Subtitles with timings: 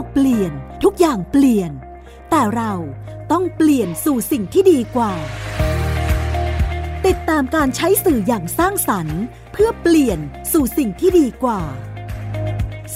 [0.00, 0.52] กเปลี่ยน
[0.84, 1.70] ทุกอย่างเปลี่ยน
[2.30, 2.72] แต่เรา
[3.32, 5.12] ต้องเปลี่ยนสู่สิ่งที่ดีกว่า
[7.06, 9.20] ติดตามการใช้สื่ออย่างสร้างสรรค์
[9.52, 10.18] เพื่อเปลี่ยน
[10.52, 11.60] สู่สิ่งที่ดีกว่า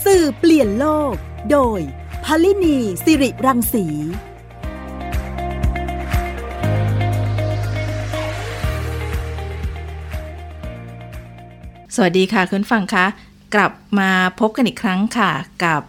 [0.04, 1.14] สื่อเปลี่ยนโลก
[1.52, 1.80] โดย
[2.24, 3.86] พลินีสิริรังสี
[11.94, 13.06] สวัสดีค่ะคุณฟังคะ
[13.54, 15.30] กลับมาพบกันอีกครั้งค่ะ
[15.64, 15.82] กับ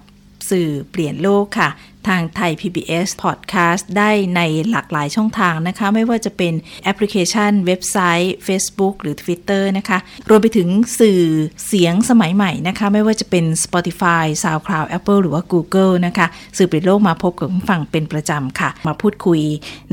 [0.50, 1.70] สื่อเปลี่ยนโลกค่ะ
[2.08, 4.42] ทางไทย PBS Podcast ได้ใน
[4.72, 6.54] หลากหลายช่องทางนะคะ ไม่ว่าจะเป็น
[6.84, 9.98] แอปพลิเคชัน เว็บไซต์ Facebook หรือ Twitter นะคะ
[10.30, 10.68] รวมไปถึง
[11.00, 11.22] สื่อ
[11.68, 16.28] เสียงสมัยใหม่นะคะ ไม่ว่าจะเป็น Spotify SoundCloud Apple หรือว่า Google นะคะ
[16.58, 19.42] สื่อเปลี่ยนโลกมาพบกับคุณฟังเป็นประจำค่ะ มาพูดคุย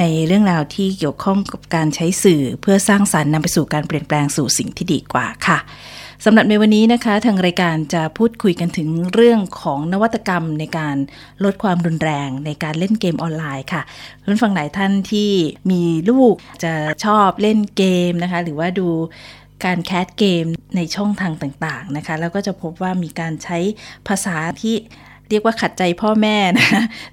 [0.00, 5.58] ในเรื่องราวที่เกี่ยวข้องกับการใช้สื่อ เพื่อสร้างสรรค์นำไปสู่การเปลี่ยนแปลงสู่สิ่งที่ดีกว่าค่ะ
[6.26, 10.96] สำหรับในวันนี้นะคะทางรายการจะพูดคุยกันถึงเรื่องของนวัตกรรมในการ
[11.44, 13.82] ลดความรุนแรงในการเล่นเกมออนไลน์ค่ะ
[14.26, 15.30] รุ่นฟังหลายท่านที่
[15.70, 16.72] มีลูกจะ
[17.04, 18.88] ชอบเล่นเกมนะคะ หรือว่าดู
[19.64, 20.44] การแคสเกม
[20.76, 23.58] ในช่องทางต่างๆนะคะ แล้วก็จะพบว่ามีการใช้
[24.08, 24.74] ภาษาที่
[25.32, 26.68] เรียกว่าขัดใจพ่อแม่นะ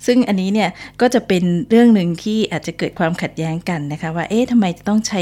[0.05, 0.69] ซึ่งอันนี้เนี่ย
[1.01, 5.21] ก็จะเป็นเรื่องหนึ่งที่อาจจะเกิดความขัดแย้งกันนะคะว่าเอ๊ะทำไมต้องใช้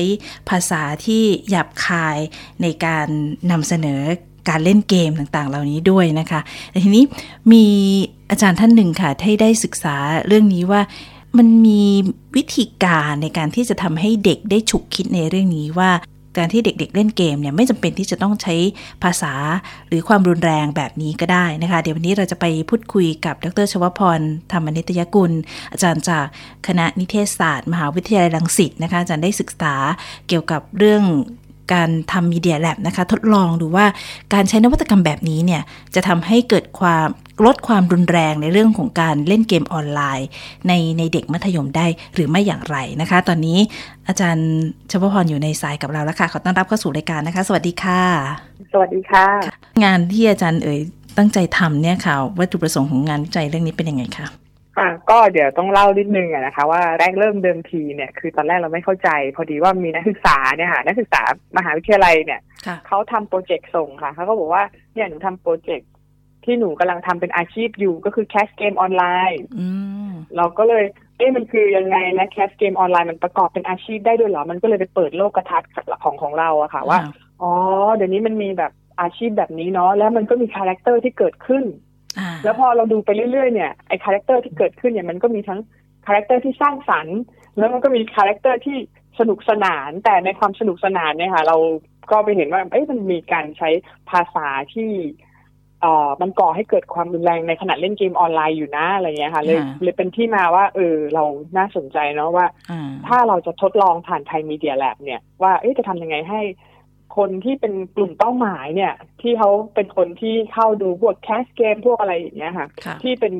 [0.50, 2.18] ภาษาที่หยาบคาย
[2.62, 3.08] ในการ
[3.52, 4.02] นำเสนอ
[4.50, 6.40] การเล่นเกมต่างๆ เหล่านี้ด้วยนะคะ
[6.72, 7.03] แต่ทีนี้
[7.52, 7.66] มี
[8.30, 9.95] อาจารย์ท่านหนึ่งค่ะที่ได้ศึกษา
[10.28, 10.81] เรื่องนี้ว่า
[11.38, 11.84] มันมี
[12.36, 15.92] วิธีการในการที่จะทำให้เด็กได้ฉุกคิดในเรื่องนี้ว่า
[16.38, 18.55] การที่เด็กๆเล่นเกมเนี่ยไม่จำเป็นที่จะต้องใช้
[19.03, 19.33] ภาษา
[19.88, 24.19] หรือความรุนแรงแบบนี้ก็ได้นะคะ เดี๋ยววันนี้เราจะไปพูดคุยกับดรชวพร
[24.52, 25.31] ธรรมนิตยกุล
[25.71, 26.25] อาจารย์จาก
[26.67, 29.75] คณะนิเทศศาสตร์ มหาวิทยาลัยรังสิตนะคะอาจารย์ได้ศึกษา
[30.27, 31.03] เกี่ยวกับเรื่อง
[31.73, 33.85] การทำมีเดียแลบนะคะ ทดลองดูว่า
[34.33, 35.61] การใช้นวัตกรรมแบบนี้เนี่ย
[35.95, 37.07] จะทำให้เกิดความ
[37.45, 40.27] ลดความรุนแรงในเรื่องของการเล่นเกมออนไลน์
[40.67, 43.57] ในในเด็กมัธยมได้หรือไม่อย่างไรนะคะ ตอนนี้
[44.07, 44.47] อาจารย์
[44.91, 48.01] ชพพรอยู่ในสายกับเราแล้วค่ะ ขอต้อนรับเข้าสู่รายการนะคะ สวัสดีค่ะ
[48.73, 49.27] สวัสดีค่ะ
[49.83, 50.79] งานที่อาจารย์เอ๋ย
[51.17, 54.27] ตั้งใจทำเนี่ยค่ะ วัตถุประสงค์ของงานวิจัยเรื่องนี้เป็นยังไงคะ
[54.79, 61.21] อ่าก็เดี๋ยวต้องเล่านิดนึงอะนะคะ ว่าแรกเริ่มเดิมทีเนี่ย คือตอนแรกเราไม่เข้าใจ พอดีว่ามีนักศึกษาเนี่ยค่ะนักศึกษา
[61.57, 62.39] มหาวิทยาลัยเนี่ย
[62.88, 65.89] เขาทำโปรเจกต์ส่งค่ะเขาก็บอกว่าเนี่ยหนูทำโปรเจกต์
[66.45, 69.41] ที่หนูกำลังทำเป็นอาชีพอยู่ก็คือ cast เกมออนไลน์
[70.35, 70.83] เราก็เลย
[71.17, 75.63] เอ๊ะมันคือยังไงนะ cast เกมออนไลน์มันประกอบเป็นอาชีพได้ด้วยเหรอ มันก็เลยไปเปิดโลกทัศน์
[76.03, 76.99] ของของเราอะค่ะว่า
[77.41, 77.51] อ๋อ
[77.95, 78.71] เดี๋ยวนี้มันมีแบบ
[79.01, 81.63] อาชีพแบบนี้เนาะแล้วมันก็มี character ที่เกิดขึ้น
[82.44, 85.59] แล้วพอเราดูไปเรื่อยๆเนี่ยไอ character ที่เกิดขึ้นเนี่ยมันก็มีทั้ง
[86.06, 87.19] character ที่สร้างสรรค์
[87.57, 88.78] แล้วมันก็มี character ที่
[89.19, 91.57] สนุกสนานแต่ในความสนุกสนานเนี่ยค่ะ เรา
[92.11, 93.69] ก็ไปเห็นว่าเอ้ยมันมีการใช้
[94.09, 94.91] ภาษาที่
[95.81, 101.23] เอ่อมันก่อให้เกิดความรุนแรงในขณะเล่นเกมออนไลน์อยู่นะอะไรเงี้ยค่ะเลยเลยเป็นที่มาว่า เออเรา
[101.57, 102.45] น่าสนใจเนาะว่า
[103.07, 106.41] ถ้าเราจะทดลองผ่าน Thai Media Lab เนี่ยว่าเอ๊ะจะทำยังไงให้
[107.17, 112.67] คนที่เป็นกลุ่มเป้าหมายเนี่ย ที่เขาเป็นคนที่เข้าดูพวก cast เกมพวกอะไรอย่างเงี้ยค่ะ
[113.03, 113.33] ที่เป็น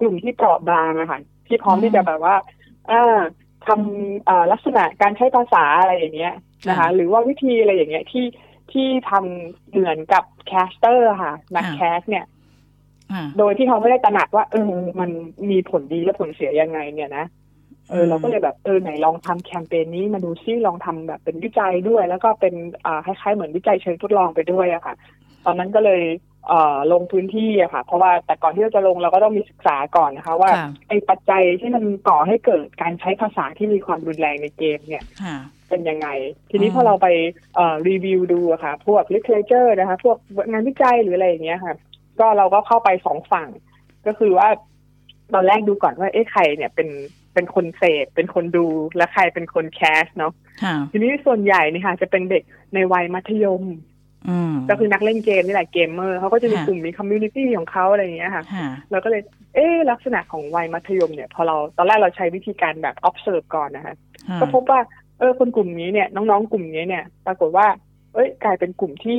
[0.00, 2.36] กลุ่มที่เปราะบางอะค่ะ ที่พร้อมที่จะแบบว่า
[2.90, 3.20] อ่า
[3.66, 6.34] ทำลักษณะการใช้ภาษาอะไรอย่างเงี้ย
[6.68, 8.26] นะคะ หรือว่าวิธีอะไรอย่างเงี้ยที่
[8.72, 12.24] ที่ทำเหมือนกับ caster ค่ะ นัก cast เนี่ย
[13.38, 14.62] โดยที่เขาไม่ได้ตระหนักว่าเออ
[15.00, 15.10] มัน
[15.50, 17.24] มีผลดีและผลเสียยังไงเนี่ยนะ
[17.90, 22.54] เออเราก็เลยแบบเออไหนลองทำแคมเปญนี้มาดูซิลองทำแบบเป็นวิจัยด้วย แล้วก็เป็น
[22.86, 24.94] อ่าคล้ายๆเหมือนวิจัยเชิงทดลองไปด้วยอะค่ะ
[25.44, 26.02] ตอนนั้นก็เลย
[26.48, 30.50] เอ่อลงพื้นที่อะค่ะ เพราะว่าแต่ก่อนที่เราจะลงเราก็ต้องมีศึกษาก่อนนะคะ ว่า
[30.88, 35.04] ไอ้ปัจจัยที่มันก่อให้เกิดการใช้ภาษาที่มีความรุนแรงในเกมเนี่ย
[35.68, 36.08] เป็นยังไง
[36.50, 37.08] ทีนี้พอเราไป
[37.54, 40.16] เอ่อรีวิวดูอะค่ะ พวก literature นะคะ พวก
[40.50, 41.74] งานวิจัยหรืออะไรอย่างเงี้ยค่ะ
[42.20, 43.48] ก็เราก็เข้าไปสองฝั่ง
[44.06, 44.48] ก็คือว่า
[45.34, 46.88] ตอนแรกดูก่อนว่าเอ๊ะใครเนี่ยเป็น
[47.34, 50.32] เป็นคนเสพเป็นคนดูและใครเป็นคน cast เนาะ
[50.92, 52.42] ทีนี้ส่วนใหญ่นี่ค่ะ จะเป็นเด็ก
[52.74, 53.64] ในวัยมัธยม
[54.68, 58.44] ก็คือนักเล่นเกมนี่แหละเกมเมอร์เขาก็จะมีกลุ่มมี community ของเขาอะไรอย่างเงี้ยค่ะ
[58.90, 59.22] เราก็เลย
[59.54, 63.94] เอ๊ลักษณะของวัยมัธยมเนี่ย พอเราตอนแรกเราใช้วิธีการแบบ observe ก่อนนะคะ
[64.40, 64.80] ก็พบว่า
[65.18, 67.66] เออคนกลุ่มนี้เนี่ย น้องๆกลุ่มนี้เนี่ย ปรากฏว่า
[68.14, 69.18] เอ้ย กลายเป็นกลุ่มที่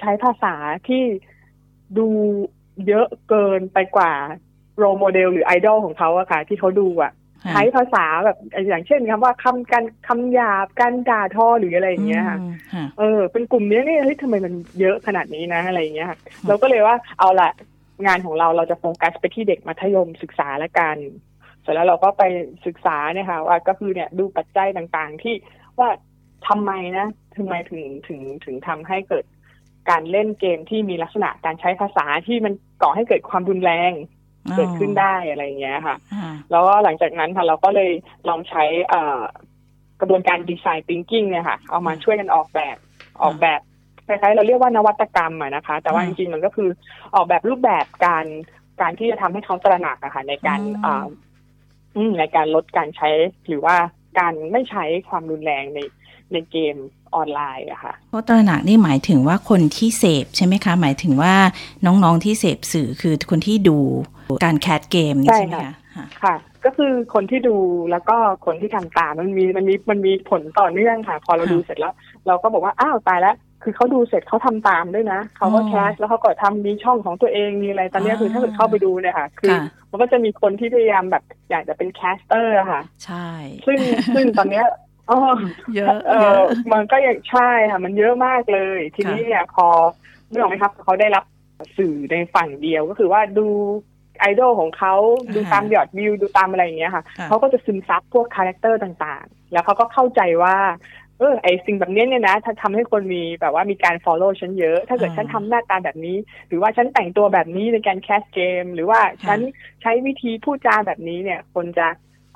[0.00, 0.54] ใช้ภาษา
[0.88, 1.02] ที่
[1.98, 2.08] ดู
[2.86, 4.12] เยอะเกินไปกว่า
[4.78, 7.12] โรโมเดลหรือไอดอลของเขาอะค่ะ ที่เขาดูอะ
[7.48, 8.38] ใช้ภาษาแบบ
[8.68, 12.38] อย่างเช่นคำว่าคำกันคำหยาบการด่าทอหรืออะไรอย่างเงี้ยค่ะ
[12.98, 17.50] เออ เป็นกลุ่มนี้นี่เฮ้ยทำไมมันเยอะขนาดนี้นะอะไรอย่างเงี้ยค่ะเราก็เลยว่าเอาละ
[18.06, 20.96] งานของเราเราจะโฟกัสไปที่เด็กมัธยมศึกษาละกัน
[21.62, 22.22] เสร็จแล้วเราก็ไป
[22.66, 25.34] ศึกษาเนี่ยค่ะว่าก็คือเนี่ยดูปัจจัยต่างๆ ที่
[25.78, 25.88] ว่า
[26.48, 29.24] ทำไมนะทำไมถึงถึงถึงทำให้เกิด
[29.90, 32.52] การเล่นเกมที่มีลักษณะการใช้ภาษาที่มัน
[32.82, 33.92] ก่อให้เกิดความรุนแรง
[34.56, 35.96] เกิดขึ้นได้อะไรเงี้ยค่ะ
[36.50, 37.90] แล้วก็หลังจากนั้นค่ะเราก็เลย
[38.28, 38.64] ลองใช้
[40.00, 42.76] กระบวนการดีไซน์ thinking เนี่ยค่ะ เอามาช่วยกันออกแบบ
[43.22, 43.60] ออกแบบ
[44.06, 46.70] คล้ายๆเราเรียกว่านวัตกรรมอะนะคะ แต่ว่าจริงๆมันก็คือ
[47.14, 48.24] ออกแบบรูปแบบการ
[48.80, 51.06] การที่จะทำให้เขาตระหนักอะค่ะในการอ่า
[52.18, 53.08] ในการลดการใช้
[53.48, 53.76] หรือว่า
[54.18, 55.78] การไม่ใช้ความรุนแรงใน
[56.32, 56.76] ในเกม
[57.14, 61.34] ออนไลน์อะค่ะเพราะตระหนักนี่หมายถึงว่าคนที่เสพใช่ไหมคะ หมายถึงว่า
[61.86, 63.78] น้องๆที่เสพสื่อคือคนที่ดู
[64.44, 65.74] การแคสเกมใช่ไหมคะ
[66.22, 66.34] ค่ะ
[66.64, 67.56] ก็คือคนที่ดู
[67.90, 68.16] แล้วก็
[68.46, 71.94] คนที่ทำตามมันมีมันมีมันมีผลต่อเนื่องค่ะ พอเราดูเสร็จแล้ว
[72.26, 79.56] เราก็บอกว่าอ้าวตายแล้วคือเขาดูเสร็จเขาทำตามด้วยนะเขาก็แคสแล้วเขาก็ทำมีช่องของตัวเองมีอะไรตอนนี้คือถ้าเกิดเข้าไปดูเนี่ยค่ะ คือ
[79.90, 83.28] มันก็จะมีคนที่พยายามแบบอยากจะเป็น caster ค่ะ ใช่
[83.66, 83.78] ซึ่ง
[84.14, 84.66] ซึ่งตอนเนี้ย
[85.10, 85.18] อ๋อ
[85.74, 86.40] เยอะเออ
[86.72, 89.66] มันก็ยังใช่ค่ะ มันเยอะมากเลย ทีนี้เนี่ยพอ
[90.30, 91.24] เรื่องไหมครับเขาได้รับ
[91.76, 93.46] สื่อในฝั่งเดียวก็คือว่าดู
[94.20, 94.94] ไอดอลของเขา
[95.34, 100.56] ดูตามยอดวิวดูตามอะไรอย่างเงี้ยค่ะเขาก็จะซึมซับพวก character ต่างๆ แล้วเขาก็เข้าใจว่า
[101.18, 106.16] เออไอสิ่งแบบนี้เนี่ยนะถ้าทำให้คนมีแบบว่ามีการ follow ฉันเยอะ ถ้าเกิดฉันทำหน้าตาแบบนี้
[106.48, 109.38] หรือว่าฉันแต่งตัวแบบนี้ในการแคสเกม หรือว่าฉัน
[109.82, 111.88] ใช้วิธีพูดจาแบบนี้เนี่ย คนจะ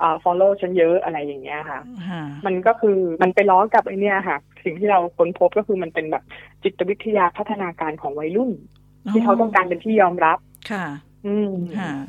[0.03, 1.81] อ่า follow ฉันเยอะอะไรอย่างเงี้ยค่ะ
[2.47, 6.23] มันก็คือมันไปล้อกับไอเนี้ยค่ะ สิ่งที่เราค้นพบก็คือมันเป็นแบบ
[6.63, 8.51] จิตวิทยาพัฒนาการของวัยรุ่น
[9.11, 10.39] ที่เขาต้องการเป็นที่ยอมรับ
[10.71, 11.14] ค่ะอืม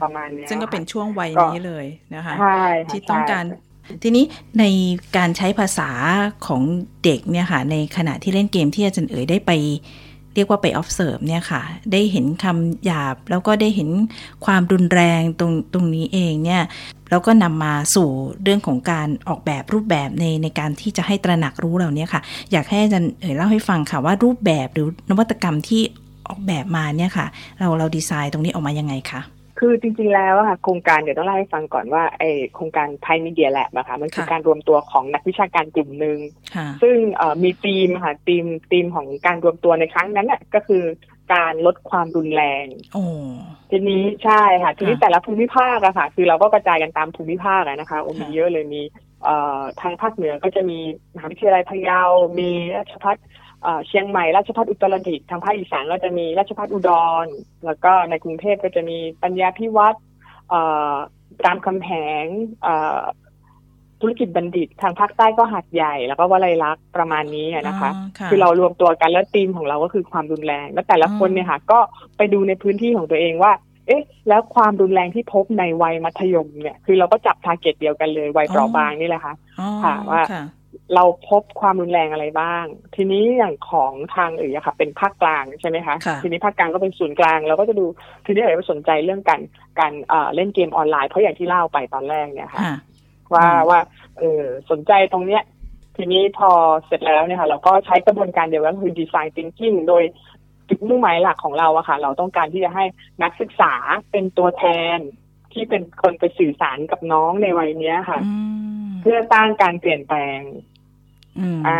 [0.03, 1.85] ประมาณนี้ซึ่งก็เป็นช่วงวัยนี้เลย
[2.15, 3.45] นะคะใช่ที่ต้องการ
[4.03, 4.25] ทีนี้
[4.59, 4.63] ใน
[5.17, 5.89] การใช้ภาษา
[6.47, 6.61] ของ
[7.03, 9.51] เด็กเนี่ยค่ะ ในขณะที่เล่นเกมที่อาจารย์เอ๋ยได้ไป
[10.35, 13.89] เรียกว่าไป observe เนี่ยค่ะ ได้เห็นคำหยาบ แล้วก็ได้เห็น
[14.45, 16.63] ความรุนแรงตรงตรงนี้เองเนี่ย
[17.09, 18.09] แล้วก็นำมาสู่
[18.43, 22.21] เรื่องของการออกแบบรูปแบบในในการที่จะให้ตระหนักรู้เหล่านี้ค่ะ
[22.51, 25.81] อยากให้อาจารย์เอ๋ยเล่าให้ฟังค่ะว่ารูปแบบหรือนวัตกรรมที่
[26.29, 27.27] ออกแบบมาเนี่ยค่ะ
[27.59, 29.21] เราเราดีไซน์ตรงนี้ออกมายังไงคะ
[29.59, 32.23] คือจริง ๆ แล้วค่ะโครงการเดี๋ยวต้องเล่าให้ฟังก่อนว่าไอ
[32.53, 36.19] โครงการไทยมีเดียแลบนะคะมันคือการรวมตัวของนักวิชาการกลุ่มหนึ่ง
[36.81, 36.95] ซึ่ง
[37.43, 40.83] มีธีมค่ะธีมธีมของการรวมตัวในครั้งนั้นน่ะก็คือ
[41.33, 42.65] การลดความรุนแรง
[43.71, 48.81] ทีนี้ใช่ค่ะ ทีนี้แต่ละภูมิภาคอะค่ะ คือเราก็กระจายกันตามภูมิภาคนะคะโอ้มีเยอะเลยมี
[49.81, 50.79] ทางภาคเหนือก็จะมี
[51.15, 52.01] มหาวิทยาลัยพะเยา
[52.39, 53.15] มีราชพัฒ
[53.87, 56.89] เชียงใหม่ราชพัฒอุตรดิตถ์ทางภาคอีสานก็จะมีราชพัฒอุด
[57.23, 57.25] ร
[57.65, 59.99] แล้วก็ในกรุงเทพก็จะมีปัญญาพิวัตร
[61.45, 61.91] รามคำแห
[62.23, 62.25] ง
[64.01, 67.91] ธุรกิจบัณฑิตทางภาคใต้ก็หาดใหญ่ แล้วก็วลัยลักษณ์ประมาณนี้นะคะ
[68.29, 71.79] คือเรารวมตัวกันแล้วทีมของเราก็คือความรุนแรง แล้วแต่ละคนเนี่ยค่ะ ก็
[72.17, 73.53] ไปดูในพื้นที่ของตัวเองว่า
[73.87, 79.33] เอ๊ะ แล้วความรุนแรงที่พบในวัยมัธยมเนี่ย คือเราก็จับ target เดียวกันเลยวัยเปราะบางนี่แหละค่ะ
[79.83, 80.21] ค่ะว่า
[80.95, 87.85] เราพบความรุนแรงอะไรบ้าง ทีนี้อย่างของทางเอ๋ยอะค่ะ เป็นภาคกลางใช่ไหมคะทีนี้ภาคกลางก็เป็นศูนย์กลางเราก็จะดู
[88.25, 89.41] ทีนี้เอ๋ยสนใจเรื่องการ
[89.79, 89.93] การ
[90.35, 92.61] เล่นเกมออนไลน์เพราะอย่างที่เล่าไปตอนแรกเนี่ยค่ะ
[93.33, 93.79] ว่าว่า
[94.17, 95.43] เออสนใจตรงเนี้ย
[95.97, 96.49] ทีนี้พอ
[96.85, 100.03] เสร็จแล้วเนี่ยค่ะ เราก็ใช้กระบวนการเดียวกันคือดีไซน์ thinking โดย
[100.69, 102.83] จุดมุ่งหมายหลักของเราอะค่ะ เราต้องการที่จะให้
[103.23, 103.73] นักศึกษา
[104.11, 104.63] เป็นตัวแท
[104.97, 104.99] น
[105.53, 108.19] ที่เป็นคนไปสื่อสารกับน้องในวัยเนี้ยค่ะ
[109.05, 110.41] เพื่อสร้างการเปลี่ยนแปลง
[111.67, 111.79] อ่า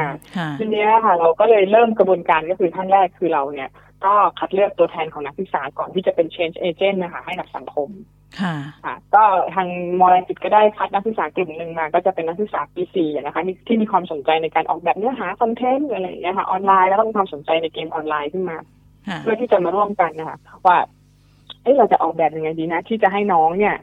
[0.58, 3.70] ทีนี้ค่ะ เราก็เลยเริ่มกระบวนการก็คือท่านแรกคือเราเนี่ย
[4.06, 7.90] ก็คัดเลือกตัวแทนของนักศึกษาก่อนที่จะเป็น change agent นะคะ ให้กับสังคม
[8.42, 8.56] ค่ะ
[8.86, 9.24] ค่ะก็
[9.56, 9.68] ทาง
[10.00, 18.58] มอลจิตก็ได้คัดนักศึกษากลุ่มหนึ่งมา ก็จะเป็นนักศึกษาปีสี่นะคะที่มีความสนใจในการออกแบบเนื้อหาคอนเทนต์อะไรอย่างเงี้ยค่ะออนไลน์แล้วก็มีความสนใจในเกมออนไลน์ขึ้นมา
[19.22, 20.78] เพื่อที่จะมาร่วมกันนะคะว่า
[21.64, 23.76] เอ้เราจะออกแบบยังไงดีนะ ที่จะให้น้องเนี่ย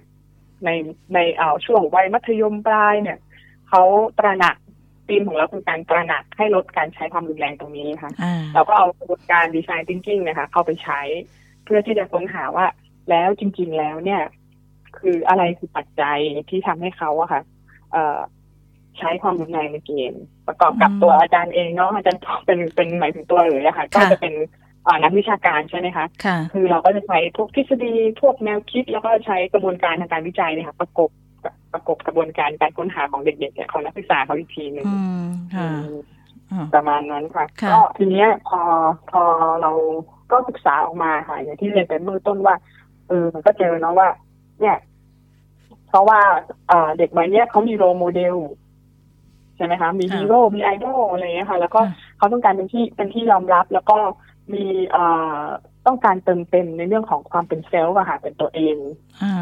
[0.64, 0.70] ใน
[1.14, 3.18] ในเอาช่วงวัยมัธยมปลายเนี่ย
[3.74, 3.86] เขา
[4.18, 4.56] ตระหนัก
[5.08, 8.10] ธีมของเราคือการตระหนักให้ลดการใช้ความรุนแรงตรงนี้ค่ะ
[8.54, 11.00] เราก็เอากระบวนการดีไซน์ทิงกิ้งนะคะ เข้าไปใช้
[11.64, 12.66] เพื่อที่จะค้นหาว่า
[13.10, 14.22] แล้วจริง ๆ แล้วเนี่ย
[14.98, 16.18] คืออะไรคือปัจจัย
[16.50, 17.42] ที่ทำให้เขาอะค่ะ
[17.92, 18.18] เอ่อ
[18.98, 20.12] ใช้ความรุนแรงในเกม
[20.46, 24.34] ประกอบกับตัวอาจารย์เองเนาะอาจารย์เป็นเป็นหมายถึงตัวเลยอะค่ะก็จะเป็น
[25.02, 26.06] นักวิชาการใช่ไหมคะ
[26.52, 31.10] คือเราก็จะใช้พวกทฤษฎีพวกแนวคิด แล้วก็ใช้กระบวนการทางการวิจัยเนี่ยค่ะประกบ
[31.72, 34.86] ประกบกระบวนการการค้นหาของเด็กๆของนักศึกษาเขาอีกทีหนึ่ง
[36.74, 38.60] ประมาณนั้นค่ะก็ทีเนี้ยพอ
[39.10, 39.22] พอ
[39.62, 39.70] เรา
[40.32, 42.54] ก็ศึกษาออกมาค่ะอย่างที่เรียนไปเมื่อต้นว่า
[43.08, 44.08] เออมันก็เจอเนาะว่า
[44.60, 44.76] เนี่ย
[45.88, 46.20] เพราะว่า
[46.98, 48.36] เด็กวัยเนี้ยเขามี role model
[49.56, 51.80] ใช่ไหมคะมีฮีโร่มีไอดอลอะไรเงี้ยค่ะ แล้วก็
[52.18, 53.96] เขาต้องการเป็นที่เป็นที่ยอมรับ แล้วก็
[54.52, 54.64] มี
[55.86, 58.76] ต้องการเติมเต็มในเรื่องของความเป็น self อะค่ะเป็นตัวเอง
[59.22, 59.36] อ่า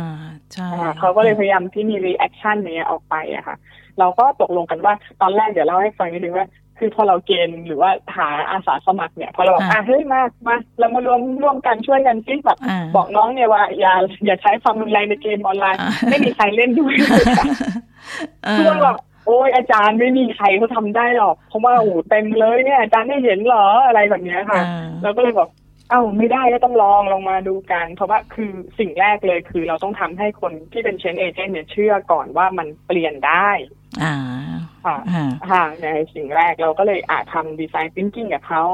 [0.52, 0.68] ใช่
[0.98, 3.56] เขาก็เลยพยายามที่มี reaction เนี้ยออกไปอะค่ะ
[3.98, 12.58] เราก็ตกลงกันว่าตอนแรกเดี๋ยวเล่าให้ฟังนิดนึงว่า คือพอเราเกณฑ์หรือว่าหาอาสาสมัครเนี่ยพอเราบอกอะเฮ้ยมามาเรามารวมร่วมกันช่วยกันซิแบบ
[12.96, 13.94] บอกน้องเนี่ยว่า อย่า
[14.26, 15.78] อย่าใช้ความรุนแรงในเกมออนไลน์
[16.10, 16.94] ไม่มีใครเล่นด้วย
[18.58, 24.62] คือแบบโอ้ยอาจารย์ไม่มีใครเขาทาได้หรอกเพราะว่าโอ้เต็มเลยเนี่ยอาจารย์ไม่เห็นหรออะไรแบบนี้ค่ะ
[25.02, 25.48] เราก็เลยบอก
[25.90, 33.48] เอ้าไม่ได้ก็ต้องลองลองมาดูกัน เพราะว่าคือสิ่งแรกเลยคือเราต้องทำให้คนที่เป็นเชนเอเจนต์เนี่ยเชื่อก่อนว่ามันเปลี่ยนได้
[34.02, 34.16] อ่า
[34.84, 34.96] ค่ะ
[35.50, 38.64] ค่ะในสิ่งแรกเราก็เลยอาจทำดีไซน์ฟิงกิ้งกับเขา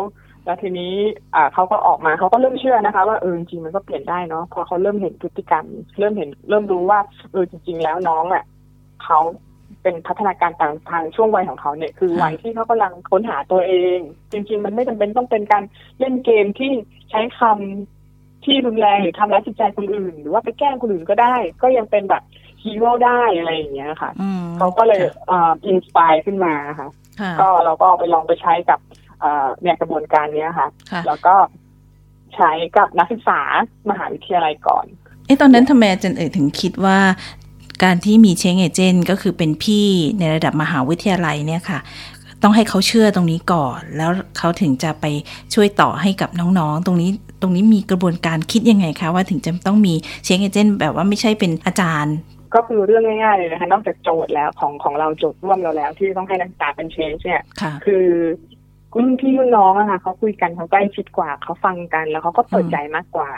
[0.44, 0.94] แล้วทีนี้
[1.34, 5.66] อ่าเขาก็ออกมาเขาก็เริ่มเชื่อนะคะ ว่าเออจริงมันก็เปลี่ยนได้เนาะพอเขาเริ่มเห็นพฤติกรรม
[5.98, 7.00] เริ่มเห็นเริ่มรู้ว่า
[7.32, 8.44] เออจริง ๆ แล้วน้องอะ
[9.04, 9.18] เขา
[9.86, 13.98] เป็นพัฒนาการต่างทางช่วงวัยของเขาเนี่ย คือวัยที่เขากำลังค้นหาตัวเอง
[14.32, 15.62] จริง ๆ มันไม่จำเป็นต้องเป็นการ
[16.00, 16.72] เล่นเกมที่
[17.10, 22.22] ใช้คำที่รุนแรงหรือทำร้ายจิตใจคนอื่น หรือว่าไปแกล้งคนอื่นก็ได้ ก็ยังเป็นแบบ
[22.64, 24.10] ฮีโร่ได้อะไรอย่างเงี้ยค่ะ
[24.58, 26.88] เขาก็เลยอ่า inspire ขึ้นมาค่ะ
[27.40, 28.80] ก็เราก็ไปลองไปใช้กับ
[29.60, 30.68] เนี่ยกระบวนการเนี้ยค่ะ
[31.06, 31.34] แล้วก็
[32.34, 33.40] ใช้กับนักศึกษา
[33.90, 34.86] มหาวิทยาลัยก่อน
[35.26, 36.98] เอ๊ะตอนนั้นทำไมอาจารย์เอ๋ยถึงคิดว่า
[37.82, 39.86] การที่มี change agent ก็คือเป็นพี่
[40.18, 41.78] ในระดับมหาวิทยาลัยเนี่ยค่ะ
[42.42, 45.04] ต้องให้เขาเชื่อตรงนี้ก่อน แล้วเขาถึงจะไป
[45.54, 52.16] ช่วยต่อให้กับน้องๆ ตรงนี้ตรงนี้มีกระบวนการคิดยังไงคะว่าถึงจะต้องมี change agent แบบว่าไม่ใช่เป็นอาจารย์
[52.54, 57.42] ก็คือเรื่องง่ายๆเลยนะคะนอกจากโจทย์แล้วของของเราโจทย์ร่วมเราแล้ว ที่ต้องให้นักศึกษาเป็น change เนี่ย
[57.86, 58.06] คือ
[58.94, 63.30] รุ่นพี่รุ่นน้องอะค่ะเขาคุยกันเขาใกล้ชิดกว่าเขาฟังกันแล้วเขาก็เปิดใจมากกว่า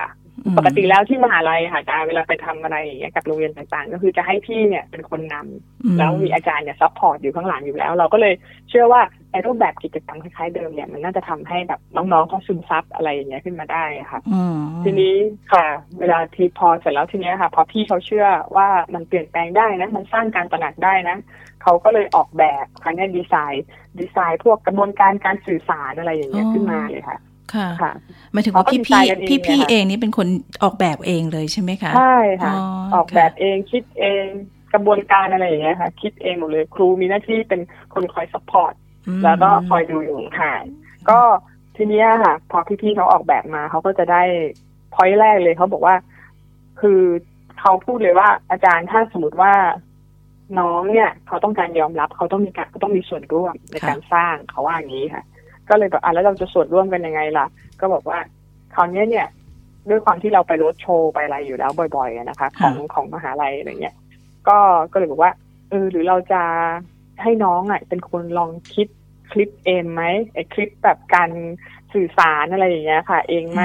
[0.59, 8.35] ปกติแล้วที่มหาลัยค่ะจะเวลาไปทำอะไรอย่างเงี้ยกับโรงเรียนต่างๆ ก็คือจะให้พี่เนี่ยเป็นคนนำแล้วมีอาจารย์เนี่ย support อยู่ข้างหลังอยู่แล้ว เราก็เลย
[8.71, 9.03] เชื่อว่า
[9.33, 14.21] ไอ้รูปแบบกิจกรรมคล้ายๆเดิมเนี่ยมันน่าจะทำให้แบบน้องๆเขาซึมซับอะไรอย่างเงี้ยขึ้นมาได้ค่ะ
[14.85, 15.15] ทีนี้
[15.53, 15.65] ค่ะ
[16.01, 18.27] เวลาทีพอเสร็จแล้วทีเนี้ยค่ะ พอพี่เขาเชื่อ
[18.57, 21.17] ว่ามันเปลี่ยนแปลงได้นะมันสร้างการตระหนักได้นะ
[21.63, 23.65] เขาก็เลยออกแบบครั้งนี้ดีไซน์
[24.01, 27.19] ดีไซน์พวกกระบวนการการสื่อสารอะไรอย่างเงี้ยขึ้นมาเลยค่ะ
[27.55, 27.93] ค่ะ
[28.33, 30.27] หมายถึงว่าพี่พี่พี่พี่เองนี่เป็นคน
[30.63, 32.55] ออกแบบเองเลยใช่ไหมคะใช่ค่ะ
[32.95, 34.25] ออกแบบเองคิดเอง
[34.73, 37.61] กระบวนการอะไรอย่างเงี้ยค่ะ คิดเองหมดเลยครูมีหน้าที่เป็น
[37.95, 38.75] คนคอย support
[39.25, 40.63] แล้วก็คอยดูอยู่ห่าง
[41.11, 41.21] ก็
[41.77, 44.23] ทีเนี้ยค่ะ พอพี่ๆเขาออกแบบมาเขาก็จะได้
[44.95, 45.95] point แรกเลยเขาบอกว่า
[46.81, 47.01] คือ
[47.61, 49.53] เขาพูดเลยว่า อาจารย์ถ้าสมมติว่า
[50.59, 55.25] น้องเนี่ย เขาต้องการยอมรับเขาต้องมีการเขาต้องมีส่วนร่วมในการสร้างเขาว่าอย่างนี้ค่ะ
[55.71, 57.47] ก็เลยแบบอะแล้วเราจะส่วนร่วมกันยังไงล่ะ
[57.81, 58.19] ก็บอกว่า
[58.75, 59.27] คราวนี้เนี่ย
[59.91, 63.95] ด้วยความที่เราไปรถโชว์ไปอะไรอยู่แล้วบ่อยๆนะคะของของมหาลัยอะไรเงี้ย
[64.49, 64.59] ก็
[64.93, 65.33] ก็เลยบอกว่า
[65.71, 66.43] เออหรือเราจะ
[67.23, 68.89] ให้น้องอะเป็นคนลองคิด
[69.33, 70.03] คลิปเองไหม
[70.35, 71.31] ไอคลิปแบบการ
[71.93, 73.63] สื่อสารอะไรอย่างเงี้ยค่ะ เองไหม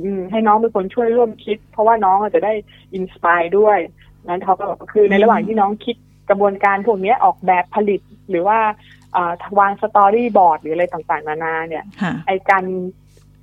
[0.00, 2.52] อืมให้น้องเป็นคนช่วยร่วมคิด เพราะว่าน้องจะได้
[2.94, 3.78] inspire ด้วย
[4.26, 5.96] นั้นเขาก็บอกคือในระหว่างที่น้องคิด
[6.30, 8.00] กระบวนการพวกนี้ออกแบบผลิต
[8.30, 8.58] หรือว่า
[9.58, 11.84] วาง storyboard หรืออะไรต่างๆ นานา เนี่ย
[12.26, 12.64] ไอการ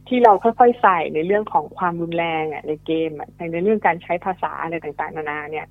[0.08, 5.66] ที่เราค่อยๆใส่ในเรื่องของความรุนแรงอะในเกมอะในเรื่องการใช้ภาษาอะไรต่างๆ นานา เนี่ย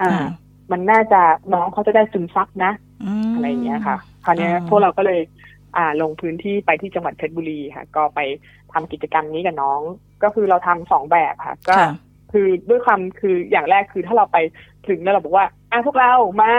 [0.00, 0.24] อ่า
[0.70, 1.20] มันน่าจะ
[1.54, 2.72] น้องเขาจะได้ซึมซับนะ
[3.34, 5.20] อะไรอย่างเงี้ยค่ะคราวนี้พวกเราก็เลย
[5.76, 8.20] อ่าลงพื้นที่ไปที่จังหวัดเพชรบุรีค่ะ ก็ไป
[8.72, 9.80] ทำกิจกรรมนี้กับน้อง
[10.22, 11.74] ก็คือเราทำสองแบบค่ะ ก็
[12.32, 14.38] คือด้วยความคืออย่างแรกคือถ้าเราไป
[14.88, 16.12] ถึงแล้วเราบอกว่าอะพวกเรา
[16.42, 16.52] มา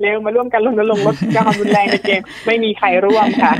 [0.00, 3.54] เร็วมาร่วมกันรณรงค์ลดความรุนแรงในเกม ไม่มีใครร่วมค่ะ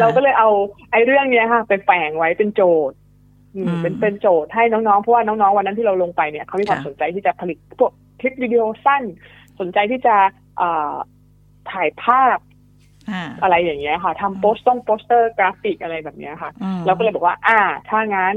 [0.00, 0.50] เราก็เลยเอา
[0.92, 2.96] ไอ้เรื่องเนี้ยค่ะ ไปแฝงไว้เป็นโจทย์
[3.82, 9.02] เป็นเป็นโจทย์ให้น้องๆ เพราะว่าน้องๆ วันนั้นที่เราลงไปเนี่ยเขามีความสนใจที่จะผลิตพวกคลิปวิดีโอสั้น
[9.60, 10.16] สนใจที่จะ
[11.70, 12.38] ถ่ายภาพ
[13.42, 16.50] อะไรอย่างเงี้ยค่ะทำโปสต์ต้องโปสเตอร์กราฟิกอะไรแบบเนี้ยค่ะ
[16.86, 18.36] เราก็เลยบอกว่า อ่า ถ้างั้น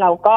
[0.00, 0.36] เราก็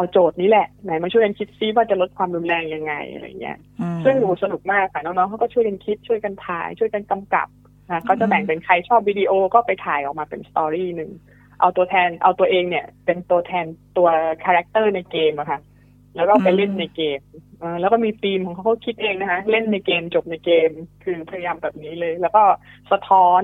[0.00, 3.58] เอาโจทย์นี้แหละไหนมาช่วยกันคิดซิว่าจะลดความรุนแรงยังไงอะไรเงี้ย
[4.04, 7.48] ซึ่งโหสนุกมากค่ะน้องๆเขาก็ช่วยกันคิดช่วยกันถ่าย ช่วยกันกำกับ
[7.90, 11.10] นะเขาจะแบ่งเป็นใครชอบวิดีโอก็ไปถ่ายออกมาเป็น story หนึ่ง
[11.60, 13.66] เอาตัวแทนเอาตัวเองเนี่ย เป็นตัวแทน
[13.96, 14.08] ตัว
[14.44, 15.60] character ในเกมอะค่ะ
[16.16, 17.20] แล้วก็ไปเล่นในเกม
[17.80, 20.70] แล้วก็มีธีมของเขาเขาคิดเองนะคะ เล่นในเกมจบในเกม
[21.04, 22.42] คือพยายามแบบนี้เลย แล้วก็
[22.92, 23.42] สะท้อน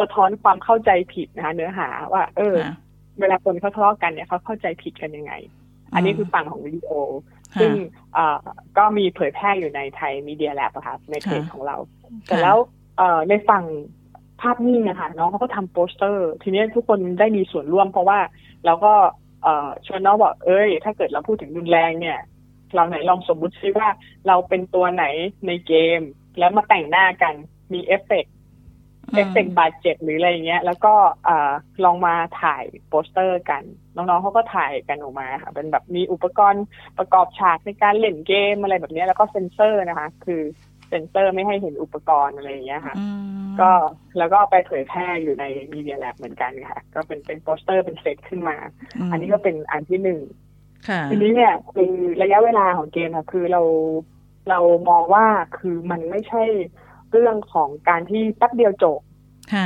[0.00, 2.56] สะท้อนความเข้าใจผิดนะคะเนื้อหาว่า เออ
[3.20, 5.32] เวลาคนเขาทะเลาะกันเนี่ยเขาเข้าใจผิดกันยังไง
[5.94, 6.90] อันนี้คือฝั่งของวิดีโอ
[7.60, 7.72] ซึ่ง
[8.78, 11.76] ก็มีเผยแพร่อยู่ใน Thai Media Lab ค่ะในเพจของเรา
[12.26, 12.56] แต่แล้ว
[13.28, 13.64] ในฝั่ง
[14.40, 18.18] ภาพนิ่งนะคะน้องเขาก็ทำโปสเตอร์ ทีนี้ทุกคนได้มีส่วนร่วม เพราะว่า
[18.66, 18.94] เราก็
[19.86, 22.18] ชวนน้องบอกเอ้ย ถ้าเกิดเราพูดถึงรุนแรงเนี่ย
[22.74, 23.88] เราไหนลองสมมุติซิว่า
[24.26, 25.04] เราเป็นตัวไหน
[25.46, 26.00] ในเกม
[26.38, 27.34] แล้วมาแต่งหน้ากัน
[27.72, 28.24] มี effect
[29.14, 30.94] effect บาดเจ็บหรืออะไรเงี้ย แล้วก็
[31.28, 31.30] อ
[31.84, 33.62] ลองมาถ่ายโปสเตอร์กัน
[33.96, 36.64] น้องๆเขาก็ถ่ายกันออกมาค่ะเป็นแบบมีอุปกรณ์
[36.98, 40.42] ประกอบฉากในการเล่นเกมอะไรแบบนี้แล้วก็เซนเซอร์นะคะ คือ
[40.88, 42.94] เซ็นเซอร์ไม่ให้เห็นอุปกรณ์อะไรอย่างเงี้ยค่ะ
[43.60, 43.70] ก็
[44.18, 48.56] แล้วก็ไปเผยแพร่อยู่ในมีเดียแลบเหมือนกันค่ะ ก็เป็นเป็นโปสเตอร์เป็นเซตขึ้นมา
[49.10, 50.20] อันนี้ก็เป็นอันที่หนึ่ง
[51.10, 53.62] ทีนี้เนี่ยคือระยะเวลาของเกมค่ะ คือเรา
[54.48, 55.26] เรามองว่า
[55.58, 56.42] คือมันไม่ใช่
[57.12, 59.00] เรื่องของการที่แป๊บเดียวจบ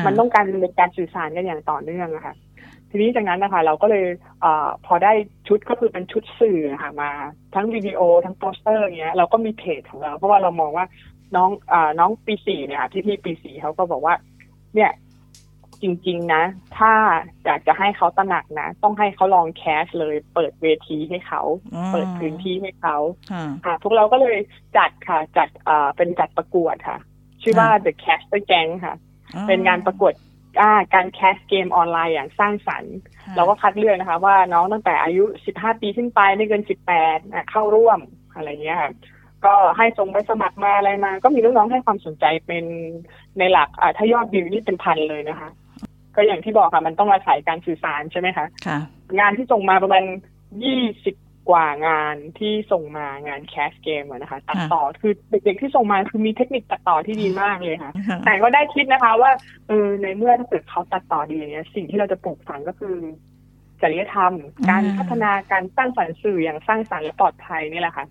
[0.07, 2.35] มันต้องการเป็นการสื่อสารกันอย่างต่อเนื่องอะค่ะ
[2.91, 4.05] ทีนี้จากนั้นนะคะ เราก็เลย
[4.45, 4.47] อ
[4.87, 5.13] พอได้
[5.49, 7.11] ชุดก็คือเป็นชุดสื่อค่ะมา
[7.55, 10.87] ทั้งวิดีโอทั้งโปสเตอร์เงี้ยเราก็มีเพจของเรา เพราะว่าเรามองว่า
[11.37, 14.15] น้องอน้องปีสี่เนี่ยค่ะพี่พี่ปีสี่เขาก็บอกว่า
[14.75, 14.91] เนี่ย
[15.83, 16.43] จริง ๆ นะ
[16.79, 16.93] ถ้า
[17.45, 21.43] อยากจะให้เขาตระหนักนะ ต้องให้เขาลอง cast เลย เปิดเวทีให้เขา
[21.93, 22.97] เปิดพื้นที่ให้เขา
[23.65, 24.39] ค่ะพวกเราก็เลย
[24.77, 26.99] จัดค่ะ จัดอ่าเป็นจัดประกวดค่ะ
[27.43, 28.97] ชื่อว่า The Caster Gang ค่ะ
[29.49, 30.15] เป็นงานประกวด
[30.95, 32.97] การ cast เกมออนไลน์อย่างสร้างสรรค์
[33.37, 36.63] เราก็คัดเลือกนะคะ ว่าน้องตั้งแต่อายุ 15 ปีขึ้นไปไม่เกิน
[37.07, 38.01] 18 เข้าร่วม
[38.35, 38.91] อะไรเงี้ยค่ะ
[39.45, 42.65] ก็ให้ส่งไปสมัครมาอะไรมา ก็มีน้องๆให้ความสนใจเป็น
[43.39, 45.49] ในหลักถ้ายอดวิวนี่เป็นพันเลยนะคะ
[46.17, 48.79] ก็อย่างที่บอกค่ะ มันต้องอาศัยการสื่อสารใช่ไหมคะค่ะ
[49.19, 50.05] งานที่ส่งมาประมาณ
[50.65, 51.15] ยี่สิบ
[51.51, 57.93] กว่างานที่ส่งมางานแคสเกมนะคะ ตัดต่อคือเด็กๆที่ส่งมาคือมีเทคนิคตัดต่อที่ดีมากเลยค่ะ
[58.25, 59.31] แต่ก็ได้คิดนะคะ ว่า
[59.69, 62.97] เออในเมื่อถ้าเกิดเขาตัดต่อดีอย่างเงี้ย สิ่งที่เราจะปลูกฝังก็คือ
[63.83, 64.35] จริยธรรม
[64.71, 68.07] การพัฒนาการสร้างสรรค์สื่ออย่างสร้างสรรค์และปลอดภัยนี่แหละค่ะ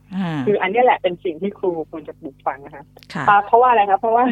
[0.45, 2.83] คืออันนี้แหละเป็นสิ่งที่ครูควรจะปลูกฝังนะคะ
[3.47, 4.23] เพราะว่าอะไรคะเพราะว่า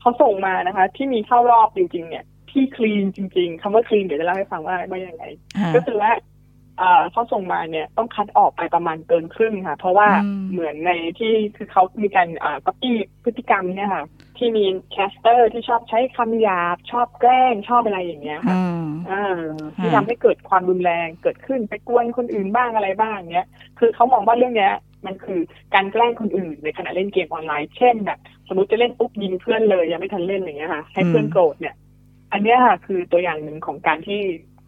[0.00, 5.24] เขาส่งมานะคะ ที่มีเข้ารอบจริง ๆ เนี่ยที่คลีนจริง ๆคำว่าคลีนเดี๋ยวจะเล่าให้ฟังว่าว่ายังไง
[5.74, 6.10] ก็คือว่า
[7.12, 10.08] เขาส่งมาเนี่ยต้องคัดออกไปประมาณเกินครึ่งค่ะ เพราะว่า
[10.52, 12.28] เหมือนในที่คือเขามีการ
[12.66, 14.04] ก๊อปปี้พฤติกรรมเนี่ยค่ะ
[14.38, 18.56] ที่มี caster ที่ชอบใช้คำหยาบ ชอบแกล้งชอบอะไรอย่างเงี้ยค่ะ
[19.78, 24.74] ที่ทำให้เกิดความรุนแรงเกิดขึ้นไปกวนคนอื่นบ้างอะไรบ้างเนี้ย คือเขามองว่าเรื่องเนี้ย
[25.06, 25.40] มันคือ
[25.74, 28.18] การแกล้งคนอื่นในขณะเล่นเกมออนไลน์ เช่นแบบ
[28.48, 31.74] สมมติจะเล่นปุ๊บยิงเพื่อนเลยยังไม่ทันเล่นอย่างเงี้ยค่ะ ให้เพื่อนโกรธเนี่ย
[32.32, 34.20] อันนี้ค่ะคือตัวอย่างหนึ่งของการที่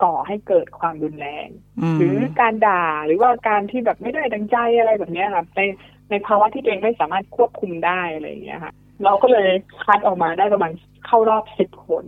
[0.02, 1.48] ก่อให้เกิดความรุนแรง
[1.98, 5.60] หรือการด่าหรือว่าการที่แบบไม่ได้ดังใจอะไรแบบนี้ค่ะใน
[6.10, 8.72] ในภาวะที่ตัวเองไม่สามารถควบคุมได้อะไรอย่างเงี้ยค่ะ
[9.04, 9.48] เราก็เลย
[9.84, 10.72] คัดออกมาได้ประมาณ
[11.06, 12.04] เข้ารอบสิบคน